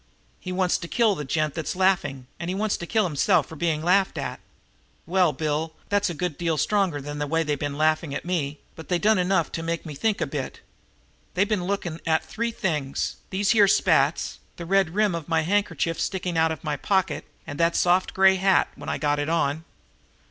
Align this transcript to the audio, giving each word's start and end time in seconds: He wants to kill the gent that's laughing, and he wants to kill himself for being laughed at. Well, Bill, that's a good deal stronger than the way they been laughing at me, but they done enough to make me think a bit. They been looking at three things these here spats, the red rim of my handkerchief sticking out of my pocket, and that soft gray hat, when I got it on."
He 0.39 0.51
wants 0.51 0.79
to 0.79 0.87
kill 0.87 1.13
the 1.13 1.23
gent 1.25 1.53
that's 1.53 1.75
laughing, 1.75 2.25
and 2.39 2.49
he 2.49 2.55
wants 2.55 2.75
to 2.77 2.87
kill 2.87 3.03
himself 3.03 3.45
for 3.45 3.55
being 3.55 3.83
laughed 3.83 4.17
at. 4.17 4.39
Well, 5.05 5.31
Bill, 5.31 5.73
that's 5.89 6.09
a 6.09 6.15
good 6.15 6.39
deal 6.39 6.57
stronger 6.57 6.99
than 6.99 7.19
the 7.19 7.27
way 7.27 7.43
they 7.43 7.53
been 7.53 7.77
laughing 7.77 8.15
at 8.15 8.25
me, 8.25 8.57
but 8.75 8.89
they 8.89 8.97
done 8.97 9.19
enough 9.19 9.51
to 9.51 9.61
make 9.61 9.85
me 9.85 9.93
think 9.93 10.19
a 10.19 10.25
bit. 10.25 10.59
They 11.35 11.43
been 11.43 11.65
looking 11.65 12.01
at 12.07 12.25
three 12.25 12.49
things 12.51 13.17
these 13.29 13.51
here 13.51 13.67
spats, 13.67 14.39
the 14.55 14.65
red 14.65 14.95
rim 14.95 15.13
of 15.13 15.29
my 15.29 15.41
handkerchief 15.41 15.99
sticking 16.01 16.35
out 16.35 16.51
of 16.51 16.63
my 16.63 16.77
pocket, 16.77 17.23
and 17.45 17.59
that 17.59 17.75
soft 17.75 18.15
gray 18.15 18.37
hat, 18.37 18.69
when 18.73 18.89
I 18.89 18.97
got 18.97 19.19
it 19.19 19.29
on." 19.29 19.65